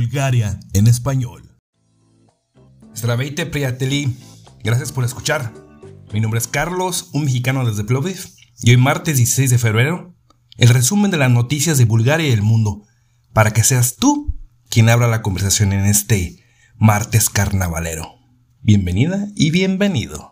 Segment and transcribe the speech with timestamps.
[0.00, 1.58] Bulgaria en español.
[3.52, 4.16] Priateli,
[4.64, 5.52] gracias por escuchar.
[6.10, 8.16] Mi nombre es Carlos, un mexicano desde Plovdiv,
[8.62, 10.16] y hoy martes 16 de febrero,
[10.56, 12.86] el resumen de las noticias de Bulgaria y el mundo,
[13.34, 16.42] para que seas tú quien abra la conversación en este
[16.78, 18.14] martes carnavalero.
[18.62, 20.29] Bienvenida y bienvenido.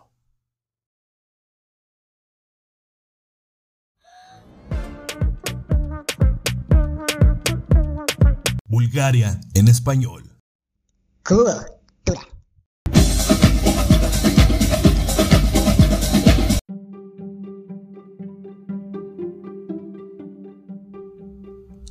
[8.71, 10.37] Bulgaria en español.
[11.23, 11.65] Cultura.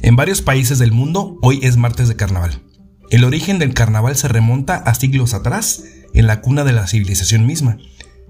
[0.02, 2.62] En varios países del mundo, hoy es martes de carnaval.
[3.10, 5.82] El origen del carnaval se remonta a siglos atrás,
[6.14, 7.78] en la cuna de la civilización misma,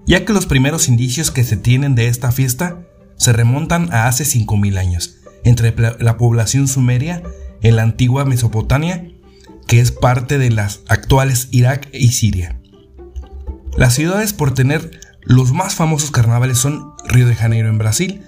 [0.06, 2.86] ya que los primeros indicios que se tienen de esta fiesta
[3.18, 7.22] se remontan a hace 5.000 años, entre la población sumeria
[7.62, 9.10] en la antigua Mesopotamia,
[9.66, 12.60] que es parte de las actuales Irak y Siria.
[13.76, 18.22] Las ciudades por tener los más famosos carnavales son Río de Janeiro en Brasil,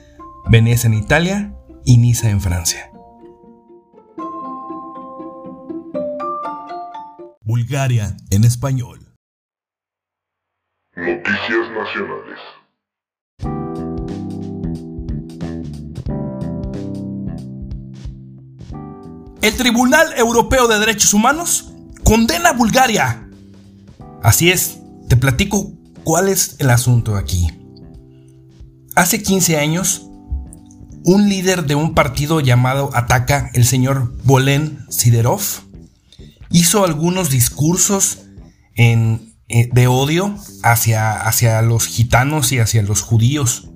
[0.49, 2.91] Venecia en Italia y Niza en Francia.
[7.43, 9.15] Bulgaria en español.
[10.95, 12.39] Noticias Nacionales.
[19.43, 21.73] El Tribunal Europeo de Derechos Humanos
[22.05, 23.27] condena a Bulgaria.
[24.23, 25.73] Así es, te platico
[26.05, 27.49] cuál es el asunto aquí.
[28.95, 30.03] Hace 15 años,
[31.05, 35.41] un líder de un partido llamado Ataca, el señor Bolen Siderov,
[36.51, 38.19] hizo algunos discursos
[38.77, 39.19] eh,
[39.49, 43.70] de odio hacia, hacia, los gitanos y hacia los judíos.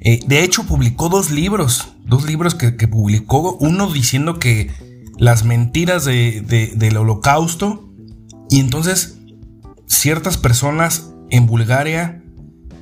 [0.00, 4.70] Eh, de hecho, publicó dos libros dos libros que, publicó, uno diciendo que
[5.16, 7.88] las mentiras del holocausto,
[8.50, 9.18] y entonces
[9.86, 12.22] ciertas personas en Bulgaria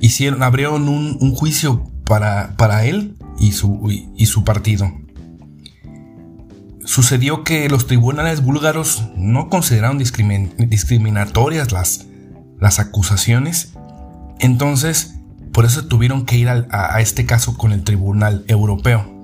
[0.01, 4.91] hicieron, abrieron un, juicio para, para, él y su, y, su partido.
[6.83, 12.07] Sucedió que los tribunales búlgaros no consideraron discriminatorias las,
[12.59, 13.73] las acusaciones,
[14.39, 15.18] entonces
[15.53, 19.19] por eso tuvieron que ir a este caso con el Tribunal Europeo.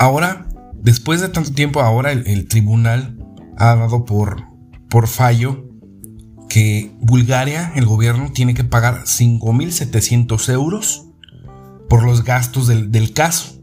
[0.00, 0.46] Ahora,
[0.80, 3.18] después de tanto tiempo, ahora el, tribunal
[3.58, 4.44] ha dado por,
[4.88, 5.66] por fallo
[6.48, 11.06] que Bulgaria, el gobierno, tiene que pagar 5.700 euros
[11.90, 13.60] por los gastos del, caso.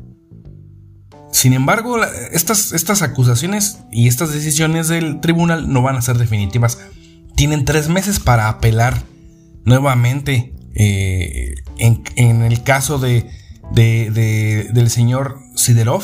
[1.32, 1.98] Sin embargo,
[2.32, 6.78] estas, estas, acusaciones y estas decisiones del tribunal no van a ser definitivas.
[7.36, 9.02] Tienen tres meses para apelar
[9.66, 13.30] nuevamente eh, en, el caso de,
[13.74, 16.04] del señor Siderov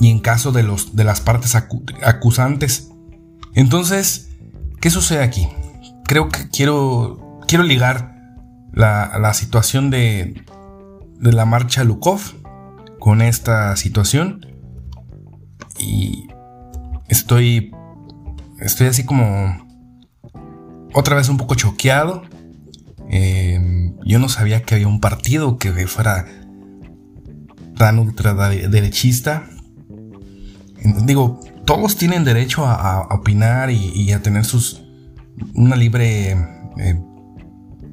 [0.00, 2.90] y en caso de, los, de las partes acusantes.
[3.54, 4.30] Entonces,
[4.80, 5.46] ¿qué sucede aquí?
[6.04, 8.16] Creo que quiero, quiero ligar
[8.72, 10.42] la, la situación de,
[11.18, 12.20] de la marcha Lukov
[12.98, 14.46] con esta situación.
[15.78, 16.28] Y
[17.08, 17.72] estoy,
[18.58, 19.66] estoy así como
[20.94, 22.22] otra vez un poco choqueado.
[23.10, 26.26] Eh, yo no sabía que había un partido que fuera
[27.76, 29.48] tan ultraderechista
[31.04, 34.82] digo, todos tienen derecho a, opinar y, a tener sus
[35.54, 36.30] una libre
[36.78, 37.02] eh,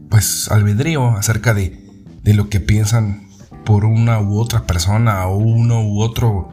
[0.10, 1.80] pues albedrío acerca de,
[2.24, 3.28] de, lo que piensan
[3.66, 6.50] por una u otra persona o uno u otro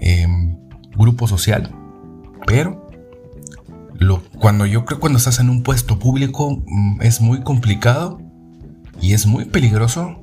[0.00, 0.56] em,
[0.96, 1.74] grupo social.
[2.46, 2.83] Pero
[3.98, 8.20] lo, cuando yo creo cuando estás en un puesto público mm, es muy complicado
[9.00, 10.22] y es muy peligroso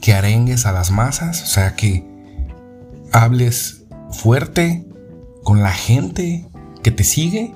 [0.00, 2.06] que arengues a las masas, o sea que
[3.12, 4.86] hables fuerte
[5.42, 6.46] con la gente
[6.82, 7.54] que te sigue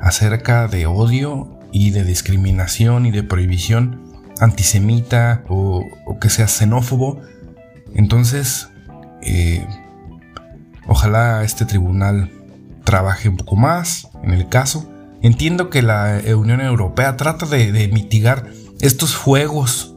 [0.00, 4.02] acerca de odio y de discriminación y de prohibición
[4.40, 5.84] antisemita o,
[6.20, 7.20] que sea xenófobo.
[7.94, 8.68] Entonces,
[9.22, 9.66] eh,
[10.86, 12.30] ojalá este tribunal
[12.84, 14.90] trabaje un poco más en el caso.
[15.22, 18.50] Entiendo que la Unión Europea trata de mitigar
[18.80, 19.94] estos fuegos.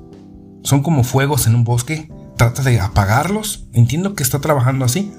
[0.63, 2.11] Son como fuegos en un bosque.
[2.37, 3.67] Trata de apagarlos.
[3.73, 5.11] Entiendo que está trabajando así.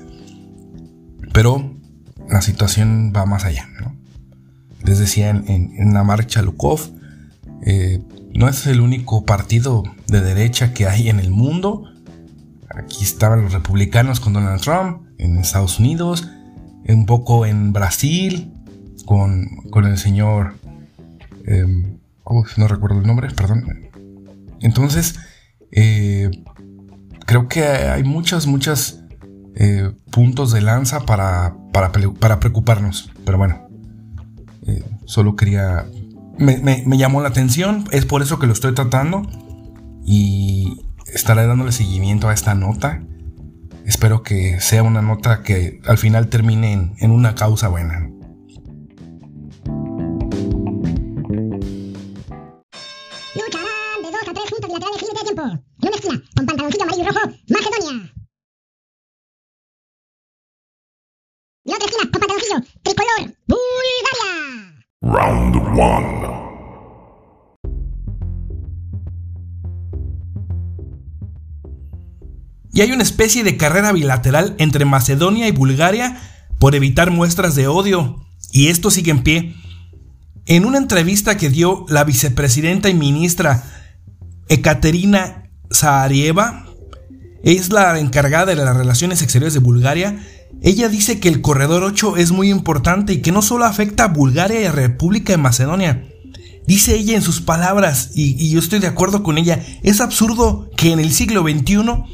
[1.32, 1.78] Pero
[2.28, 3.68] la situación va más allá.
[4.84, 6.80] Les decía en, la marcha Lukov,
[7.62, 8.02] eh,
[8.32, 11.84] no es el único partido de derecha que hay en el mundo.
[12.70, 16.28] Aquí estaban los republicanos con Donald Trump, en Estados Unidos,
[16.86, 18.54] un poco en Brasil,
[19.08, 20.54] con, el señor...
[21.46, 21.96] Em,
[22.58, 23.88] no recuerdo el nombre, perdón.
[24.60, 25.18] Entonces,
[25.72, 26.30] eh,
[27.24, 29.00] creo que hay muchas, muchas
[29.54, 33.10] eh, puntos de lanza para, para, preocuparnos.
[33.24, 33.66] Pero bueno,
[34.66, 35.86] eh, solo quería...
[36.36, 39.22] Me, me, llamó la atención, es por eso que lo estoy tratando
[40.04, 40.82] y
[41.12, 43.02] estaré dándole seguimiento a esta nota.
[43.86, 48.07] Espero que sea una nota que al final termine en, en una causa buena.
[72.78, 76.16] Y hay una especie de carrera bilateral entre Macedonia y Bulgaria
[76.60, 79.56] por evitar muestras de odio, y esto sigue en pie.
[80.46, 83.64] En una entrevista que dio la vicepresidenta y ministra
[84.48, 86.66] Ekaterina Zaarieva,
[87.42, 90.24] es la encargada de las relaciones exteriores de Bulgaria,
[90.62, 94.12] ella dice que el corredor 8 es muy importante y que no solo afecta a
[94.12, 96.04] Bulgaria y a República de Macedonia.
[96.64, 100.70] Dice ella en sus palabras, y, y yo estoy de acuerdo con ella, es absurdo
[100.76, 102.04] que en el siglo XXI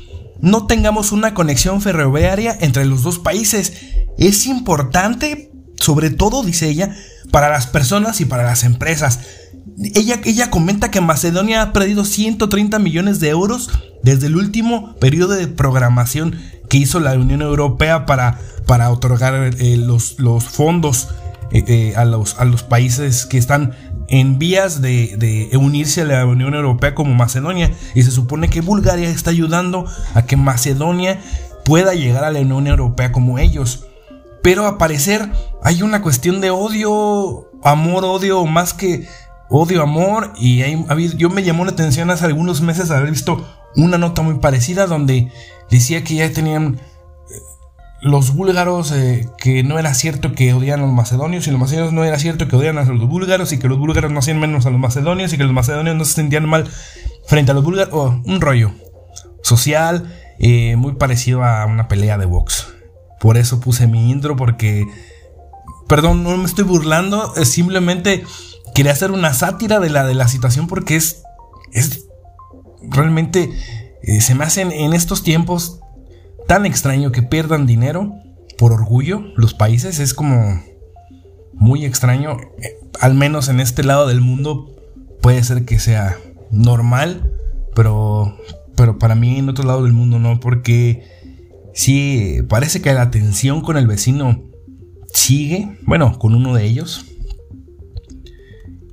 [0.45, 3.73] no tengamos una conexión ferroviaria entre los dos países.
[4.19, 5.51] Es importante,
[5.81, 6.95] sobre todo, dice ella,
[7.31, 9.21] para las personas y para las empresas.
[9.95, 13.71] Ella, ella comenta que Macedonia ha perdido 130 millones de euros
[14.03, 16.39] desde el último periodo de programación
[16.69, 21.09] que hizo la Unión Europea para, para otorgar eh, los, los, fondos
[21.53, 23.75] eh, eh, a, los, a los países que están
[24.09, 27.73] en vías de, unirse a la Unión Europea como Macedonia.
[27.95, 31.21] Y se supone que Bulgaria está ayudando a que Macedonia
[31.65, 33.87] pueda llegar a la Unión Europea como ellos.
[34.43, 35.31] Pero a parecer
[35.63, 39.09] hay una cuestión de odio, amor, odio, más que
[39.49, 40.33] odio, amor.
[40.37, 40.63] Y
[41.17, 43.47] yo me llamó la atención hace algunos meses haber visto
[43.77, 45.33] una nota muy parecida donde
[45.71, 46.79] decía que ya tenían
[48.05, 51.95] los búlgaros eh, que no era cierto que odian a los macedonios y los macedonios
[51.95, 54.67] no era cierto que odian a los búlgaros y que los búlgaros no hacían menos
[54.67, 56.69] a los macedonios y que los macedonios no se sentían mal
[57.27, 58.17] frente a los búlgaros.
[58.27, 58.73] Un rollo
[59.43, 62.75] social eh, muy parecido a una pelea de box.
[63.21, 64.85] Por eso puse mi intro porque...
[65.89, 68.25] Perdón, no me estoy burlando, simplemente
[68.75, 71.23] quería hacer una sátira de la, de la situación porque es...
[71.73, 72.05] es
[72.83, 73.51] realmente...
[74.03, 75.81] Eh, se me hacen en estos tiempos
[76.47, 78.15] tan extraño que pierdan dinero
[78.59, 79.99] por orgullo los países.
[79.99, 80.63] Es como
[81.53, 82.37] muy extraño.
[82.63, 84.75] Eh, al menos en este lado del mundo
[85.21, 86.19] puede ser que sea
[86.51, 87.33] normal,
[87.75, 88.39] pero,
[88.77, 91.03] pero para mí en otro lado del mundo no, porque
[91.73, 94.43] sí, parece que la tensión con el vecino
[95.13, 97.07] sigue, bueno, con uno de ellos.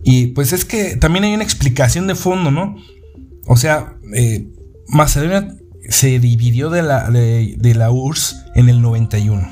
[0.04, 2.76] Y pues es que también hay una explicación de fondo, ¿no?
[3.46, 4.48] O sea, eh,
[4.88, 5.56] Macedonia
[5.90, 9.48] se dividió de la, de, la URSS en el 91.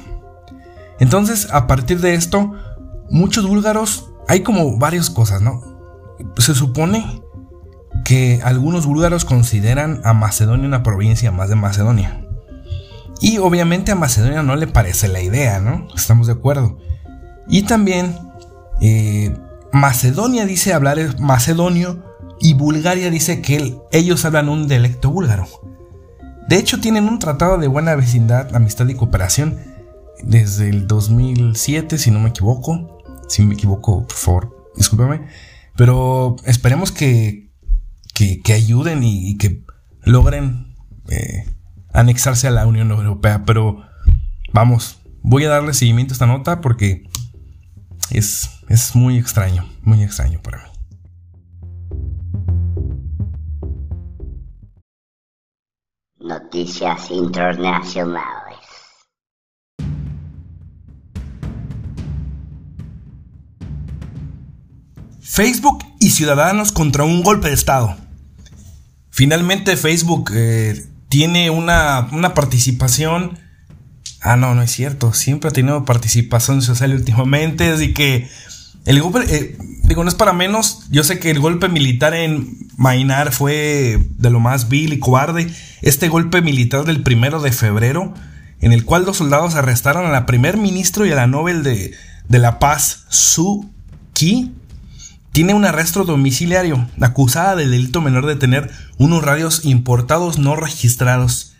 [1.00, 2.54] Entonces, a partir de esto,
[3.10, 5.62] muchos búlgaros, hay como varias cosas, ¿no?
[6.38, 7.22] Se supone
[8.06, 12.26] que algunos búlgaros consideran a Macedonia una provincia más de Macedonia.
[13.22, 15.88] Y obviamente a Macedonia no le parece la idea, ¿no?
[15.96, 16.78] Estamos de acuerdo.
[17.48, 18.16] Y también
[18.81, 19.36] eh,
[19.72, 22.04] Macedonia dice hablar macedonio
[22.40, 25.48] y Bulgaria dice que ellos hablan un dialecto búlgaro.
[26.50, 29.59] De hecho, tienen un tratado de buena vecindad, amistad y cooperación
[30.23, 32.97] desde el 2007, si no me equivoco.
[33.28, 35.28] Si me equivoco, por favor, discúlpame.
[35.76, 37.52] Pero esperemos que,
[38.16, 39.64] que, ayuden y, que
[40.02, 40.73] logren
[41.09, 41.45] eh,
[41.94, 43.44] anexarse a la Unión Europea.
[43.45, 43.83] Pero
[44.52, 47.07] vamos, voy a darle seguimiento a esta nota porque
[48.09, 50.79] es, es muy extraño, muy extraño para mí.
[56.59, 58.57] Noticias Internacionales.
[65.21, 67.95] Facebook y Ciudadanos contra un golpe de Estado.
[69.09, 73.39] Finalmente Facebook eh, tiene una, participación...
[74.19, 75.13] Ah, no, no es cierto.
[75.13, 77.69] Siempre ha tenido participación social últimamente.
[77.69, 78.30] Así que
[78.86, 80.83] el golpe, eh, digo, no es para menos.
[80.90, 85.54] Yo sé que el golpe militar en Mainar fue de lo más vil y cobarde
[85.81, 88.14] este golpe militar del primero de febrero,
[88.62, 91.94] en el cual los soldados arrestaron a la primer ministro y a la Nobel de,
[92.30, 93.69] la Paz, Su
[94.14, 94.54] Ki,
[95.31, 101.54] tiene un arresto domiciliario, acusada del delito menor de tener unos radios importados no registrados.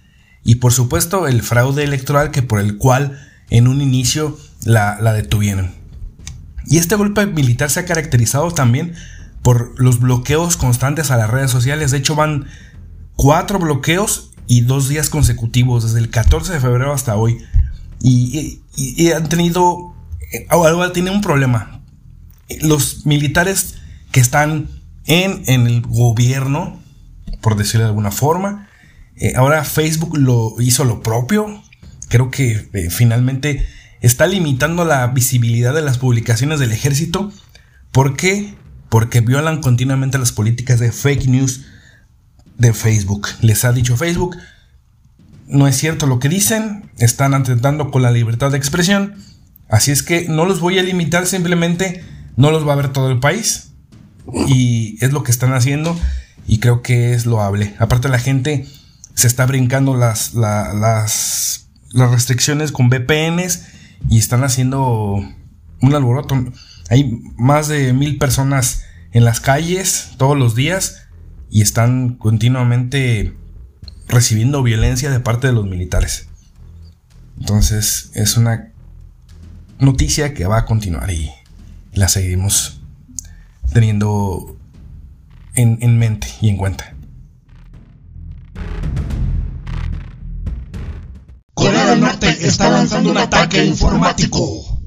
[0.44, 5.14] Y por supuesto el fraude electoral que por el cual en un inicio la, la
[5.14, 5.79] detuvieron.
[6.66, 8.94] Y este golpe militar se ha caracterizado también
[9.42, 11.92] por los bloqueos constantes a las redes sociales.
[11.92, 12.48] De hecho van
[13.16, 17.38] cuatro bloqueos y dos días consecutivos, desde el 14 de febrero hasta hoy.
[18.01, 18.62] Y,
[19.12, 19.94] han tenido,
[20.34, 21.82] eh, ahora tiene un problema.
[22.62, 23.75] Los militares
[24.12, 24.70] que están
[25.06, 26.80] en, el gobierno,
[27.42, 28.68] por decirlo de alguna forma,
[29.18, 31.62] eh, ahora Facebook lo hizo lo propio.
[32.08, 33.68] Creo que eh, finalmente
[34.01, 37.32] está limitando la visibilidad de las publicaciones del ejército.
[37.91, 38.56] ¿Por qué?
[38.89, 41.65] Porque violan continuamente las políticas de fake news
[42.58, 43.27] de Facebook.
[43.41, 44.38] Les ha dicho Facebook,
[45.48, 49.15] no es cierto lo que dicen, están atentando con la libertad de expresión.
[49.68, 52.03] Así es que no los voy a limitar, simplemente
[52.36, 53.72] no los va a ver todo el país.
[54.48, 56.00] Y es lo que están haciendo
[56.48, 57.75] y creo que es loable.
[57.79, 58.68] Aparte la gente
[59.15, 63.63] se está brincando las, las, las restricciones con VPNs
[64.08, 65.24] y están haciendo
[65.82, 66.36] un alboroto.
[66.89, 71.08] Hay más de mil personas en las calles todos los días
[71.50, 73.36] y están continuamente
[74.08, 76.27] recibiendo violencia de parte de los militares.
[77.39, 78.72] Entonces es una
[79.79, 81.32] noticia que va a continuar y
[81.94, 82.82] la seguimos
[83.74, 84.58] teniendo
[85.56, 86.96] en, en mente y en cuenta.
[92.00, 94.79] Norte está lanzando un ataque informático.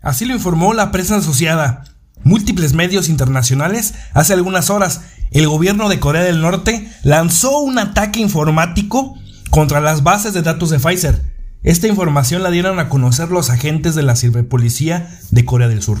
[0.00, 1.84] Así lo informó la prensa asociada.
[2.22, 8.20] Múltiples medios internacionales, hace algunas horas, el gobierno de Corea del Norte lanzó un ataque
[8.20, 9.18] informático
[9.50, 11.22] contra las bases de datos de Pfizer.
[11.62, 15.98] Esta información la dieron a conocer los agentes de la ciberpolicía de Corea del Sur.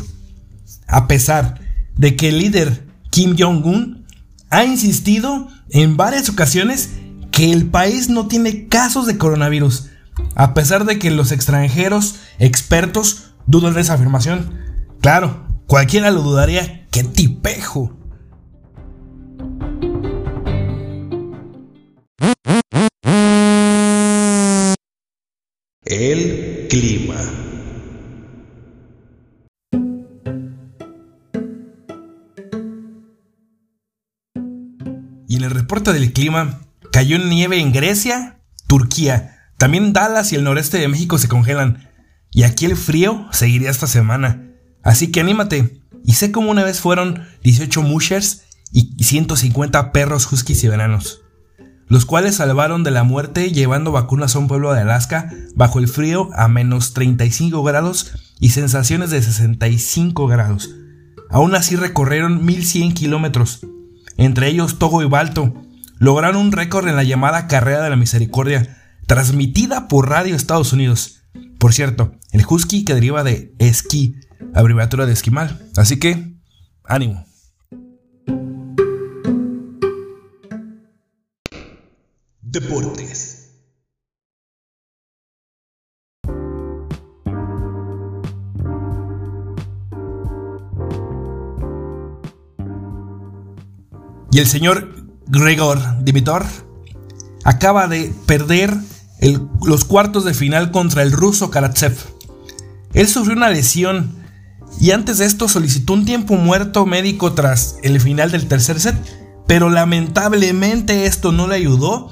[0.86, 1.63] A pesar
[1.96, 4.06] de que el líder Kim Jong-un
[4.50, 6.90] ha insistido en varias ocasiones
[7.30, 9.90] que el país no tiene casos de coronavirus,
[10.36, 14.60] a pesar de que los extranjeros expertos dudan de esa afirmación.
[15.00, 16.86] Claro, cualquiera lo dudaría.
[16.90, 17.96] ¡Qué tipejo!
[25.84, 27.53] El clima.
[35.90, 36.60] Y del clima,
[36.92, 41.90] cayó nieve en Grecia, Turquía, también Dallas y el noreste de México se congelan.
[42.30, 44.50] Y aquí el frío seguiría esta semana.
[44.82, 45.82] Así que anímate.
[46.02, 51.22] Y sé cómo una vez fueron 18 mushers y 150 perros huskies siberianos,
[51.86, 55.88] los cuales salvaron de la muerte llevando vacunas a un pueblo de Alaska bajo el
[55.88, 60.74] frío a menos 35 grados y sensaciones de 65 grados.
[61.30, 63.60] Aún así recorrieron 1100 kilómetros
[64.16, 65.52] entre ellos Togo y Balto,
[65.98, 71.22] lograron un récord en la llamada Carrera de la Misericordia, transmitida por Radio Estados Unidos.
[71.58, 74.16] Por cierto, el husky que deriva de esquí,
[74.54, 75.66] abreviatura de esquimal.
[75.76, 76.36] Así que,
[76.84, 77.24] ánimo.
[82.42, 83.40] Deportes.
[94.30, 96.44] Y el señor Gregor Dimitor
[97.44, 98.74] acaba de perder
[99.64, 101.96] los cuartos de final contra el ruso Karatsev.
[102.92, 104.24] Él sufrió una lesión
[104.80, 108.96] y antes de esto solicitó un tiempo muerto médico tras el final del tercer set,
[109.46, 112.10] pero lamentablemente esto no le ayudó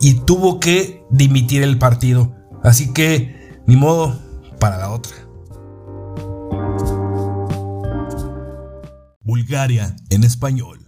[0.00, 2.34] y tuvo que dimitir el partido.
[2.62, 4.18] Así que, ni modo,
[4.58, 5.14] para la otra.
[9.22, 10.79] Bulgaria en español.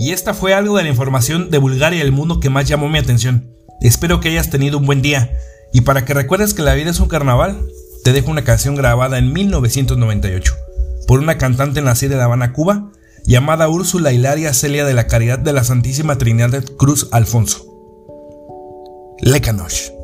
[0.00, 2.88] Y esta fue algo de la información de Bulgaria y el mundo que más llamó
[2.88, 3.54] mi atención.
[3.82, 5.38] Espero que hayas tenido un buen día.
[5.74, 7.66] Y para que recuerdes que la vida es un carnaval,
[8.02, 10.54] te dejo una canción grabada en 1998
[11.06, 12.92] por una cantante nacida en La Habana, Cuba,
[13.26, 17.66] llamada Úrsula Hilaria Celia de la Caridad de la Santísima Trinidad Cruz Alfonso.
[19.20, 19.99] Lekanosh.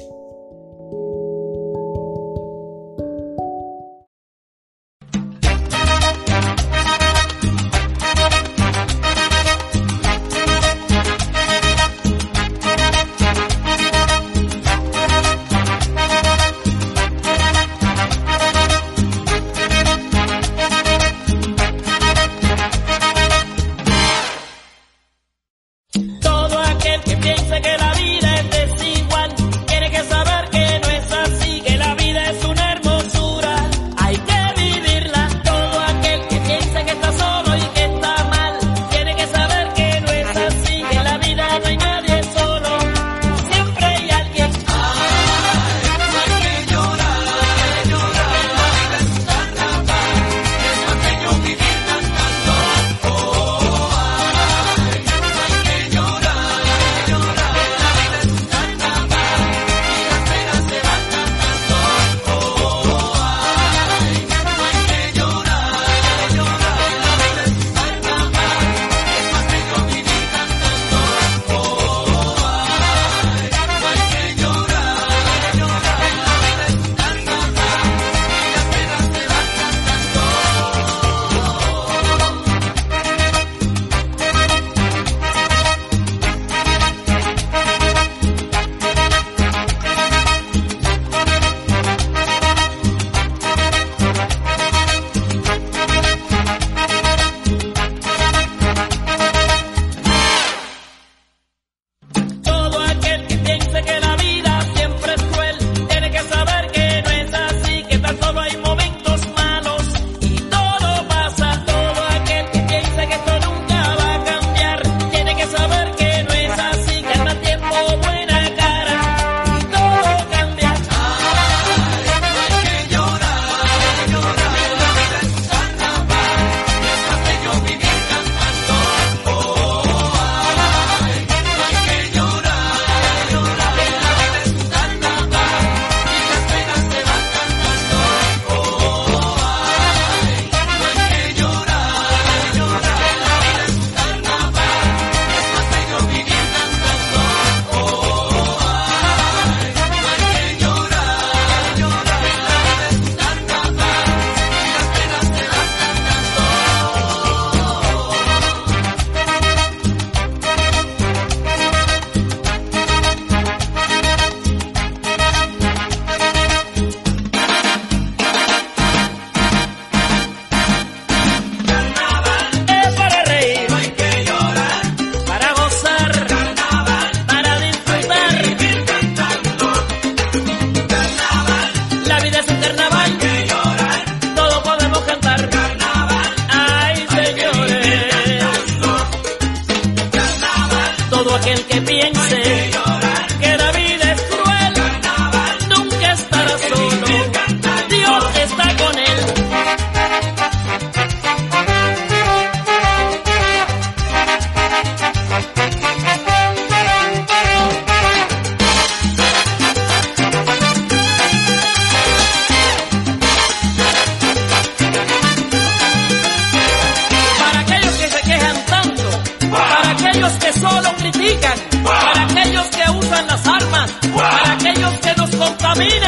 [225.67, 226.06] Nos contamina.